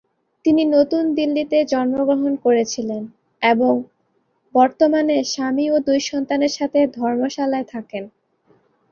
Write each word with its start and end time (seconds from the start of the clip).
তিনি 0.45 0.63
নতুন 0.67 1.03
দিল্লিতে 1.15 1.57
জন্মগ্রহণ 1.65 2.33
করেছিলেন 2.45 3.03
এবং 3.41 3.73
বর্তমানে 4.55 5.17
স্বামী 5.25 5.65
ও 5.69 5.87
দুই 5.87 5.99
সন্তানের 6.09 6.53
সাথে 6.57 6.79
ধর্মশালায় 6.97 7.67
থাকেন। 7.73 8.03